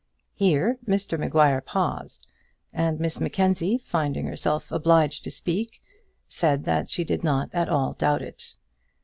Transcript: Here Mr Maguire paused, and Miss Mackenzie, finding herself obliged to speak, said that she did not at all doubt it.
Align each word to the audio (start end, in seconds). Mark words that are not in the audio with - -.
Here 0.33 0.79
Mr 0.87 1.19
Maguire 1.19 1.61
paused, 1.61 2.25
and 2.73 2.99
Miss 2.99 3.19
Mackenzie, 3.21 3.77
finding 3.77 4.25
herself 4.25 4.71
obliged 4.71 5.23
to 5.25 5.29
speak, 5.29 5.79
said 6.27 6.63
that 6.63 6.89
she 6.89 7.03
did 7.03 7.23
not 7.23 7.53
at 7.53 7.69
all 7.69 7.93
doubt 7.93 8.23
it. 8.23 8.55